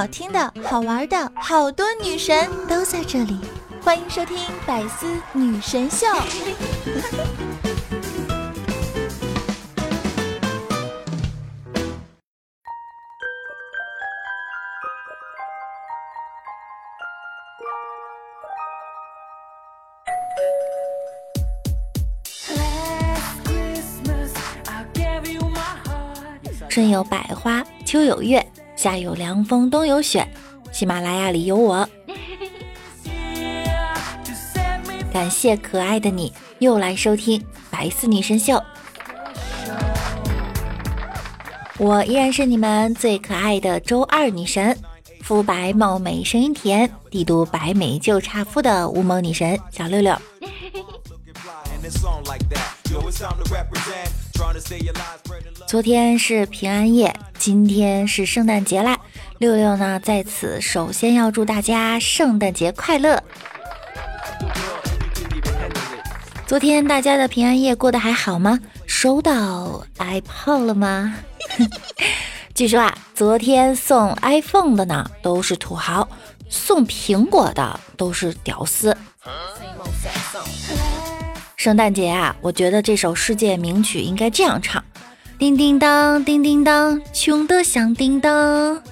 [0.00, 3.38] 好听的、好玩的，好多女神都在这里，
[3.84, 6.06] 欢迎收听《百思女神秀》。
[26.70, 28.42] 春有百花，秋有月，
[28.80, 30.26] 夏有凉风，冬有雪。
[30.72, 31.86] 喜马拉雅里有我，
[35.12, 37.38] 感谢可爱的你又来收听
[37.68, 38.54] 《白丝女神秀》。
[41.76, 44.74] 我依然是你们最可爱的周二女神，
[45.22, 50.16] 肤白貌美，声音甜，帝都白美就差肤的无毛女神小六六。
[55.66, 58.98] 昨天是平安夜，今天是圣诞节啦！
[59.38, 63.22] 六六呢，在此首先要祝大家圣诞节快乐。
[66.46, 68.58] 昨天大家的平安夜过得还好吗？
[68.86, 71.16] 收到 iPod 了吗？
[72.54, 76.08] 据说啊，昨天送 iPhone 的呢都是土豪，
[76.48, 78.96] 送苹果的都是屌丝。
[81.60, 84.82] 圣诞节啊，我觉得这首世界名曲应该这样唱：
[85.38, 88.82] 叮叮当，叮叮当，穷得响叮当。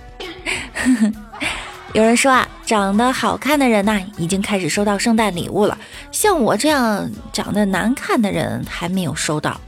[1.95, 5.79] 有人说啊，长得好看的人呐，已经开始收到圣诞礼物了，
[6.13, 9.59] 像我这样长得难看的人还没有收到。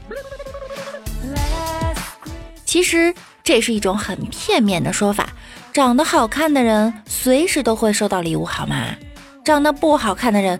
[2.63, 3.11] 其实
[3.43, 5.29] 这是一种很片面的说法，
[5.73, 8.95] 长得好看的人随时都会收到礼物，好吗？
[9.43, 10.59] 长得不好看的人，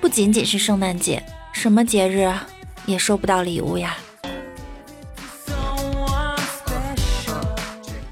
[0.00, 1.20] 不仅仅是圣诞节。
[1.52, 2.28] 什么节日
[2.86, 3.96] 也收不到礼物呀！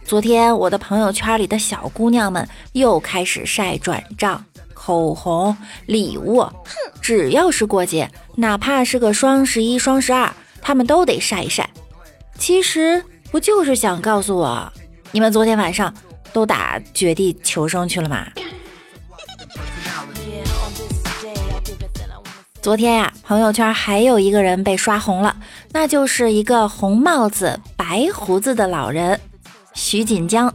[0.05, 6.55] 昨天我的朋友圈里的小姑娘们又开始晒转账、口红、礼物，哼，
[7.01, 11.69] 只要是过节，哪怕是个双十一、双十二，她们都得晒一晒。
[12.39, 14.73] 其实不就是想告诉我，
[15.13, 15.93] 你们昨天晚上
[16.33, 18.27] 都打绝地求生去了吗？
[22.63, 25.35] 昨天呀，朋友圈还有一个人被刷红了，
[25.73, 29.19] 那就是一个红帽子、白胡子的老人
[29.73, 30.53] 徐锦江。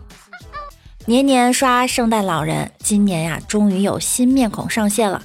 [1.08, 5.20] 年年刷圣诞老人，今年呀，终于有新面孔上线了。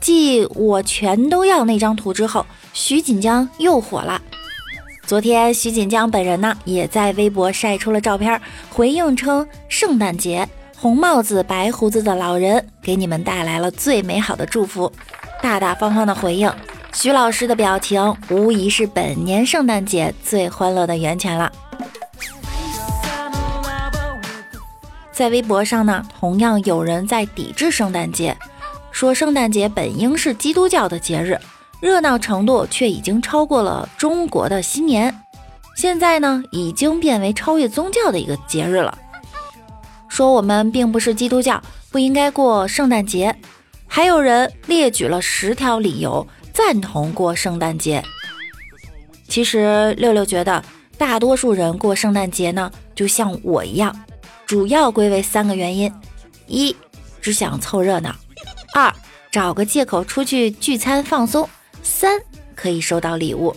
[0.00, 4.20] 继我全都要那张图之后，徐锦江又火了。
[5.06, 8.40] 昨天，徐锦江本人呢，也在微博晒出了照片，
[8.70, 14.92] 回应称：“圣诞节，红帽子、白胡子的老人给你们带来了最美好的祝福。”
[15.40, 16.52] 大大方方的回应，
[16.92, 21.50] 徐老师的表情无疑是本年圣诞节最欢乐的源泉了。
[25.12, 28.36] 在微博上呢，同样有人在抵制圣诞节，
[28.92, 31.38] 说圣诞节本应是基督教的节日，
[31.80, 35.22] 热闹程度却已经超过了中国的新年，
[35.76, 38.96] 现在呢已经变为超越宗教的一个节日了。
[40.08, 41.60] 说我们并不是基督教，
[41.90, 43.34] 不应该过圣诞节。
[43.88, 48.04] 还有人列举了十条理由赞同过圣诞节。
[49.26, 50.62] 其实六六觉得，
[50.96, 53.94] 大多数人过圣诞节呢，就像我一样，
[54.46, 55.92] 主要归为三个原因：
[56.46, 56.74] 一，
[57.20, 58.10] 只想凑热闹；
[58.74, 58.92] 二，
[59.30, 61.44] 找个借口出去聚餐放松；
[61.82, 62.20] 三，
[62.54, 63.54] 可以收到礼物。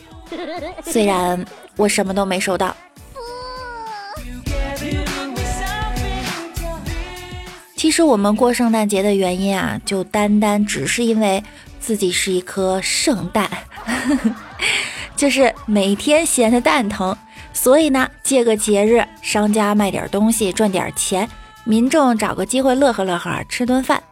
[0.84, 2.75] 虽然我什么都没收到。
[7.81, 11.44] 其实我们过圣诞节的原因啊，就单单只是因为
[11.80, 13.50] 自己是一颗圣诞，
[15.18, 17.18] 就是每天闲的蛋疼，
[17.53, 21.28] 所以呢，借个节日，商家卖点东西赚点钱，
[21.64, 24.03] 民众找个机会乐呵乐呵，吃顿饭。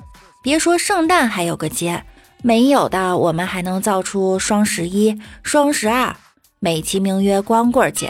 [0.41, 2.03] 别说圣诞还有个节，
[2.41, 6.15] 没有的我们还能造出双十一、双十二，
[6.57, 8.09] 美其名曰光棍节。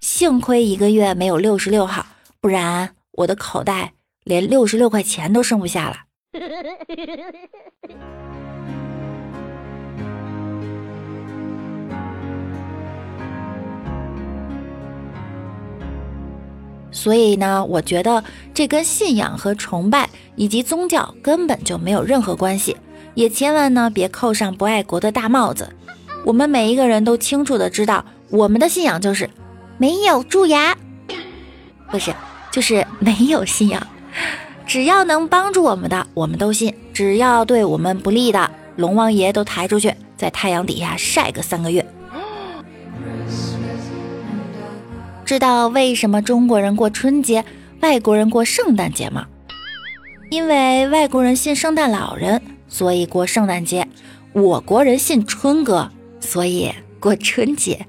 [0.00, 2.06] 幸亏一个月没有六十六号，
[2.40, 3.94] 不然我的口袋。
[4.30, 5.96] 连六十六块钱都剩不下了，
[16.92, 18.22] 所以呢，我觉得
[18.54, 22.76] 这跟信仰和崇拜以及宗教根本就没有任何关系，
[23.14, 25.74] 也千万呢别扣上不爱国的大帽子。
[26.24, 29.28] 我们每一个人都清楚的知道，我们的信仰就是
[29.76, 30.76] 没有蛀牙，
[31.90, 32.14] 不是，
[32.52, 33.84] 就是没有信仰。
[34.66, 41.84] 只要能帮助我们的，我们都信；只要对我们不利的，龙王爷都抬出去，在太阳底下晒个三个月。
[45.24, 47.44] 知道为什么中国人过春节
[47.80, 49.26] 外国人过圣诞节吗？
[50.30, 53.82] 因为外国人信圣诞老人，所以过圣诞节；
[54.32, 55.90] 我国人信春哥，
[56.20, 57.86] 所以过春节。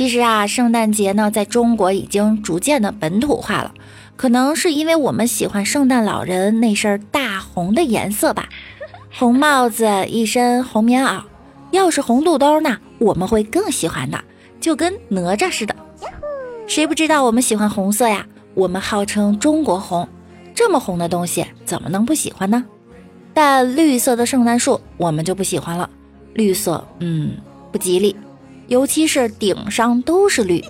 [0.00, 3.74] 其实啊，圣诞节呢，在中国已经逐渐的本土化了，
[4.16, 8.48] 可能是因为我们喜欢圣诞老人那身大红的颜色吧，
[9.12, 11.20] 红帽子，一身红棉袄，
[11.70, 14.18] 要是红肚兜呢，我们会更喜欢的，
[14.58, 15.76] 就跟哪吒似的。
[16.66, 18.26] 谁不知道我们喜欢红色呀？
[18.54, 20.08] 我们号称中国红，
[20.54, 22.64] 这么红的东西怎么能不喜欢呢？
[23.34, 25.90] 但绿色的圣诞树我们就不喜欢了，
[26.32, 27.32] 绿色，嗯，
[27.70, 28.16] 不吉利。
[28.70, 30.64] 尤其是顶上都是绿，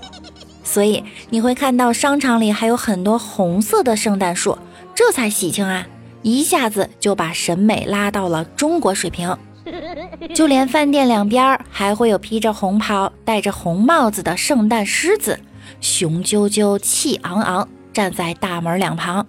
[0.65, 4.57] 所以你会看到商场里还有很多红色的圣诞树，
[4.95, 5.87] 这才喜庆啊！
[6.23, 9.37] 一下子就把审美拉到了中国水平。
[10.35, 15.39] 就连饭店两边还会有披着红袍、戴着红帽子的圣诞狮子，
[15.83, 19.27] 雄赳赳、气昂昂站在大门两旁。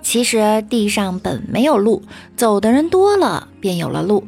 [0.00, 2.04] 其实地上本没有路，
[2.36, 4.24] 走的人多了，便有了路。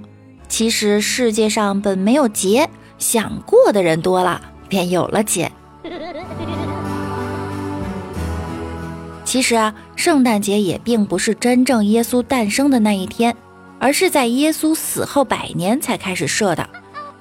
[0.52, 2.68] 其实世界上本没有节，
[2.98, 4.38] 想过的人多了，
[4.68, 5.50] 便有了节。
[9.24, 13.34] 其实啊，圣诞节也并不是真正耶稣诞生的那一天，
[13.78, 16.68] 而是在耶稣死后百年才开始设的。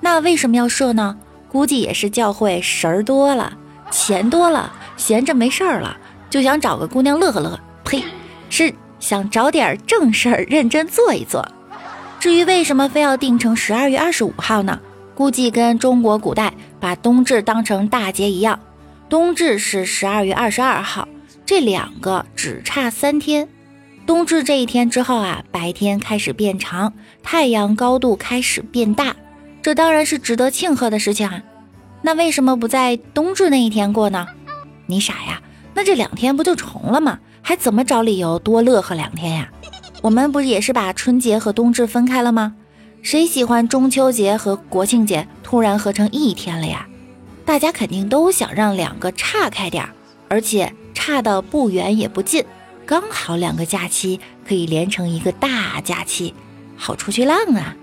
[0.02, 1.18] 那为什么要设呢？
[1.48, 3.54] 估计也是教会神儿多了，
[3.90, 5.96] 钱多了，闲着没事儿了，
[6.30, 7.58] 就想找个姑娘乐呵乐。
[7.86, 8.04] 呸，
[8.50, 11.50] 是想找点正事儿，认真做一做。
[12.22, 14.80] 至于为什么非要定成十二月二十五号呢？
[15.16, 18.60] 估计跟中国古代把冬至当成大节一样，
[19.10, 21.08] 冬至是十二月二十二号，
[21.48, 23.50] 这两个只差三天。
[24.06, 29.16] 冬至这一天之后啊，白天开始变长，太阳高度开始变大，
[29.64, 31.42] 这当然是值得庆贺的事情啊。
[32.04, 34.28] 那为什么不在冬至那一天过呢？
[34.86, 35.42] 你傻呀？
[35.74, 37.18] 那这两天不就重了吗？
[37.42, 39.50] 还怎么找理由多乐呵两天呀？
[40.02, 42.56] 我们不也是把春节和冬至分开了吗？
[43.04, 46.88] 谁喜欢中秋节和国庆节突然合成一天了呀？
[47.46, 49.92] 大家肯定都想让两个岔开点儿，
[50.28, 52.44] 而且差的不远也不近，
[52.86, 56.34] 刚好两个假期可以连成一个大假期，
[56.76, 57.76] 好出去浪啊！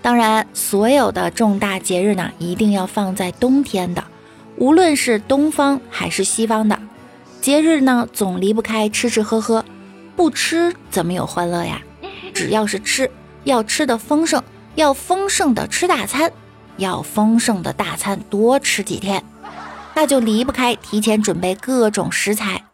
[0.00, 4.02] 当然，所有的重大节日呢，一定要放在冬天的，
[4.56, 6.78] 无论是东方还是西方的。
[7.42, 9.64] 节日呢，总离不开吃吃喝喝，
[10.14, 11.82] 不吃怎么有欢乐呀？
[12.32, 13.10] 只要是吃，
[13.42, 14.40] 要吃的丰盛，
[14.76, 16.32] 要丰盛的吃大餐，
[16.76, 19.24] 要丰盛的大餐多吃几天，
[19.96, 22.66] 那就离不开提前准备各种食材。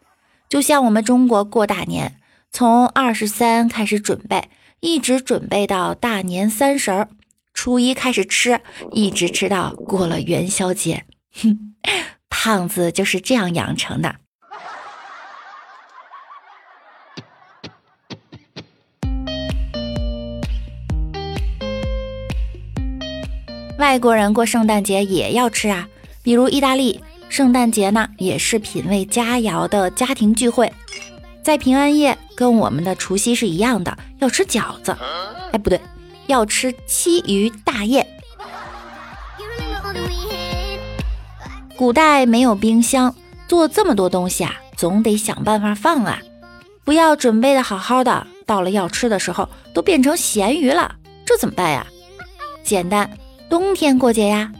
[0.47, 2.17] 就像我们中国过大年，
[2.51, 4.49] 从二十三开始准备，
[4.81, 7.09] 一直准备到大年三十儿，
[7.55, 8.61] 初一开始吃，
[8.91, 11.05] 一直吃到过了元宵节。
[11.41, 11.73] 哼，
[12.29, 14.17] 胖子就是这样养成的。
[23.79, 25.87] 外国人过圣诞节也要吃啊，
[26.21, 30.69] 比如意大利圣诞节呢，也是品味佳肴的家庭聚会。
[31.41, 34.93] 在平安夜跟我们的除夕是一样的，要吃饺子。
[35.53, 35.79] 哎，不对，
[36.27, 38.05] 要吃七鱼大宴。
[41.77, 43.15] 古代没有冰箱，
[43.47, 46.19] 做这么多东西啊，总得想办法放啊，
[46.83, 50.95] 不要准备的好好的，到了要吃的时候都变成咸鱼了，
[51.25, 51.87] 这怎么办呀？
[52.61, 53.09] 简单。
[53.49, 54.51] 冬天过节呀，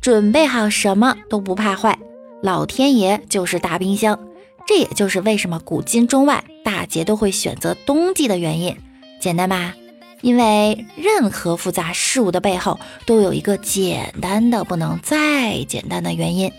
[0.00, 1.98] 准备好什么都不怕坏，
[2.40, 4.16] 老天爷就是大冰箱。
[4.64, 8.76] 这也就是为什么古今中外大节都会选择冬季的原因。
[9.20, 9.74] 简单吧？
[10.20, 16.52] 因为任何复杂事物的背后都有一个简单的不能再简单的原因。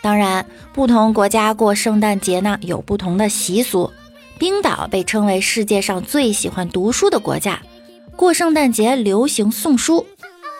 [0.00, 3.90] 当然，不同国家过圣诞节呢有不同的习俗。
[4.38, 7.62] 冰岛被称为世界上最喜欢读书的国家。
[8.16, 10.06] 过圣诞节流行送书，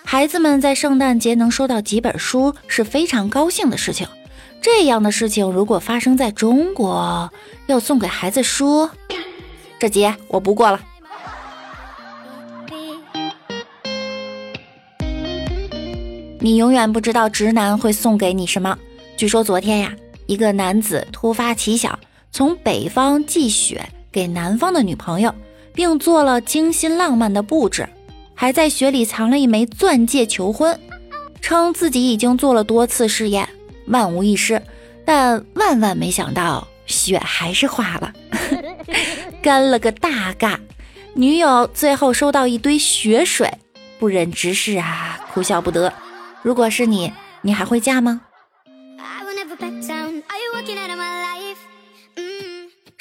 [0.05, 4.07] 孩子们在圣诞节能收到几本书是非常高兴的事情。
[4.61, 7.31] 这样的事情如果发生在中国，
[7.67, 8.89] 要送给孩子书，
[9.79, 10.81] 这节我不过了。
[16.41, 18.77] 你永远不知道直男会送给你什么。
[19.17, 19.95] 据说昨天呀，
[20.27, 21.97] 一个男子突发奇想，
[22.33, 25.33] 从北方寄雪给南方的女朋友。
[25.75, 27.89] 并做了精心浪漫的布置，
[28.35, 30.79] 还在雪里藏了一枚钻戒求婚，
[31.41, 33.49] 称自己已经做了多次试验，
[33.87, 34.63] 万无一失。
[35.05, 38.13] 但万万没想到，雪还是化了。
[39.43, 40.59] 干了个大尬。
[41.15, 43.53] 女友最后收到一堆血水，
[43.99, 45.93] 不忍直视啊，哭笑不得。
[46.43, 47.13] 如果是你，
[47.43, 48.23] 你还会嫁吗？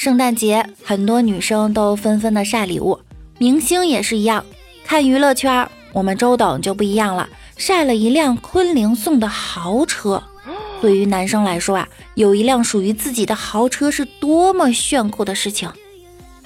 [0.02, 3.00] 圣诞节，很多女生都纷纷的晒礼物，
[3.38, 4.44] 明星也是一样。
[4.84, 10.24] 看娱乐圈，我们周董就不一样了，晒了一辆昆凌送的豪车。
[10.82, 15.72] 对于男生来说啊，有一辆属于自己的豪车是多么炫酷的事情。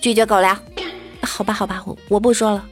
[0.01, 0.59] 拒绝狗粮，
[1.21, 2.65] 好吧，好吧，我我不说了。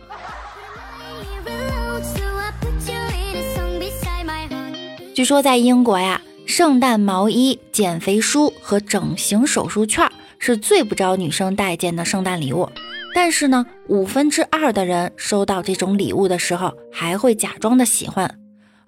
[5.16, 10.12] 据说在英国呀，圣诞毛衣、减肥书和整形手术券
[10.46, 12.70] 是最不招女生待见的圣诞礼物。
[13.16, 18.38] 但是呢，五分之二的人收到这种礼物的时候，还会假装的喜欢。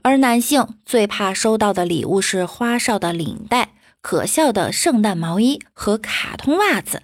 [0.01, 3.69] 而男性最怕收到的礼物是花哨的领带、
[4.01, 7.03] 可笑的圣诞毛衣和卡通袜子。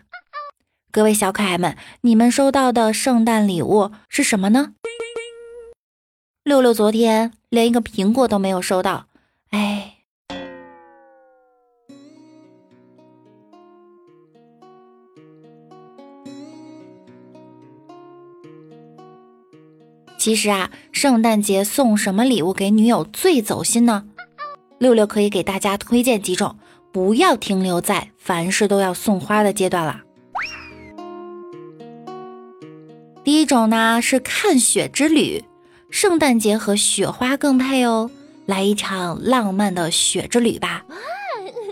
[0.92, 4.74] 各位小可爱们，你们收到的圣诞礼物是什么呢？
[6.44, 9.06] 六六昨天连一个苹果都没有收到，
[9.52, 10.01] 哎。
[20.22, 24.04] 其实啊，圣诞节送什么礼物给女友最走心呢？
[24.78, 26.58] 六六可以给大家推荐几种，
[26.92, 30.02] 不要停留在凡事都要送花的阶段了。
[33.24, 35.44] 第一种呢是看雪之旅，
[35.90, 38.12] 圣诞节和雪花更配哦，
[38.46, 40.86] 来一场浪漫的雪之旅吧！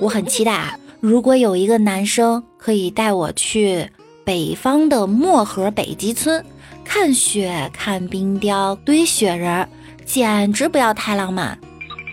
[0.01, 3.91] 我很期待啊，如果有一个男生可以带我去
[4.23, 6.43] 北方的漠河北极村。
[6.91, 9.69] 看雪、看冰雕、堆雪人，
[10.05, 11.55] 简直不要太浪漫。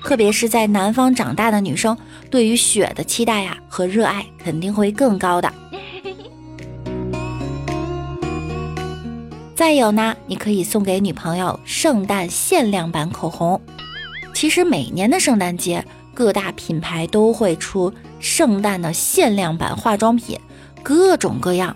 [0.05, 1.97] 特别是在南方长大的女生，
[2.31, 5.51] 对于雪的期待呀和热爱肯定会更高的。
[9.55, 13.59] 再有呢，你可以送给女朋友圣诞限量版口红。
[14.35, 17.91] 其实每年的圣诞节，各大品牌都会出
[18.21, 20.39] 圣诞的限量版化妆品，
[20.83, 21.75] 各种各样。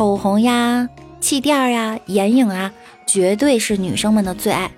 [0.00, 0.88] 口红呀、
[1.20, 2.72] 气垫呀、眼影啊，
[3.04, 4.70] 绝对是女生们的最爱。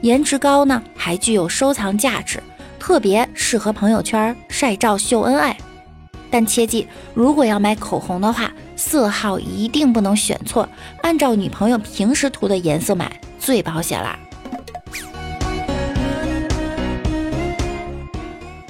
[0.00, 2.42] 颜值高呢，还具有收藏价值，
[2.78, 5.54] 特别适合朋友圈晒照秀恩爱。
[6.30, 10.66] 但切记，如果要买口红的话，色号一定不能选错，
[11.02, 14.18] 按照女朋友平时涂的颜色买最保险啦。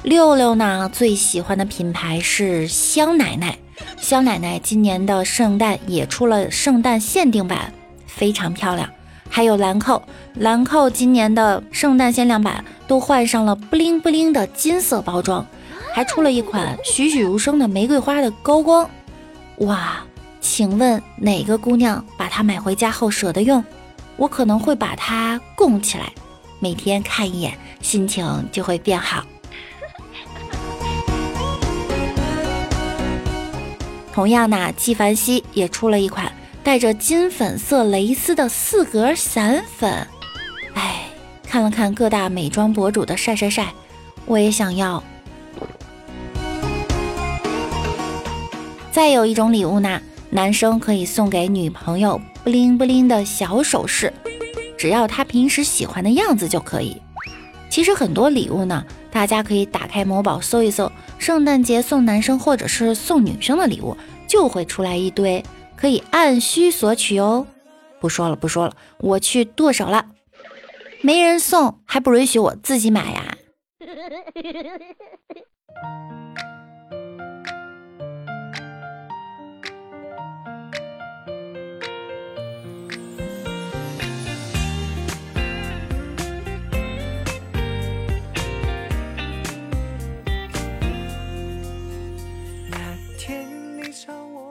[0.03, 3.57] 六六呢，最喜欢的品牌是香奶奶。
[3.99, 7.73] 香奶奶今年的圣诞也出了圣诞限定版，
[8.07, 8.89] 非常漂亮。
[9.29, 10.03] 还有兰蔻，
[10.35, 15.47] 兰蔻今年的圣诞限量版都换上了布灵布灵的金色包装，
[15.93, 18.89] 还出了一款栩栩如生的玫瑰花的高光。
[19.59, 20.01] 哇，
[20.41, 23.65] 请问哪个姑娘把它买回家后舍得用？
[24.17, 26.13] 我可能会把它供起来，
[26.59, 29.25] 每天看一眼，心情就会变好。
[34.13, 36.31] 同样呢，纪梵希也出了一款
[36.63, 40.07] 带着金粉色蕾丝的四格散粉。
[40.75, 41.07] 哎，
[41.43, 43.73] 看了看各大美妆博主的晒晒晒，
[44.27, 45.03] 我也想要。
[48.91, 54.13] 再有一种礼物呢，男生可以送给女朋友布灵布灵的小首饰，
[54.77, 57.01] 只要她平时喜欢的样子就可以。
[57.71, 63.97] 其实很多礼物呢，大家可以打开某宝搜一搜，圣诞节送男生或者是送女生的礼物。
[64.27, 67.45] 就会出来一堆，可以按需索取哦。
[67.99, 70.07] 不说了，不说了，我去剁手了。
[71.03, 73.37] 没人送，还不允许我自己买呀？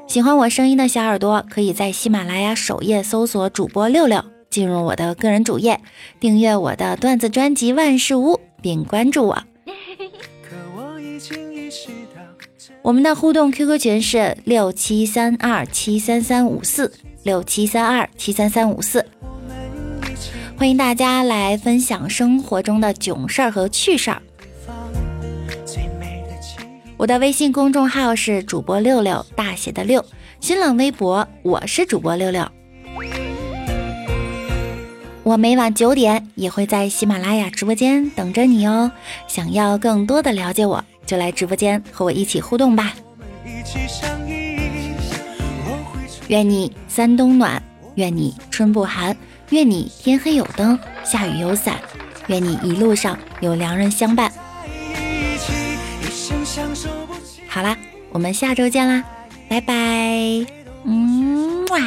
[0.09, 5.79] 喜欢我声音的小耳朵，可以在喜马拉雅首页搜索主播六六，进入我的个人主页，
[6.19, 9.43] 订阅我的段子专辑万事屋，并关注我。
[12.81, 19.05] 我们的互动 QQ 群是六七三二七三三五四六七三二七三三五四，
[20.57, 24.19] 欢迎大家来分享生活中的囧事儿和趣事儿。
[26.99, 30.03] 我的微信公众号是主播六六大写的六，
[30.41, 32.45] 新浪微博我是主播六六。
[35.23, 38.91] 我每晚九点也会在喜马拉雅直播间等着你哦。
[39.29, 42.93] 想要更多的了解我，就来直播间和我一起互动吧。
[46.27, 47.63] 愿你三冬暖，
[47.95, 49.15] 愿你春不寒，
[49.51, 51.75] 愿你天黑有灯，下雨有伞，
[52.27, 54.29] 愿你一路上有良人相伴。
[57.47, 57.75] 好啦，
[58.11, 59.03] 我们下周见啦，
[59.47, 59.73] 拜拜。
[60.85, 61.79] 嗯哇。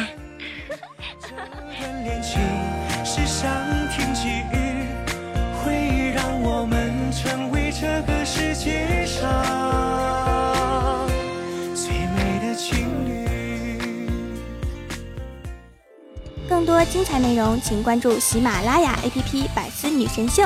[16.49, 20.43] 更多精彩内容，请关注喜马拉雅 APP《百思女神秀》。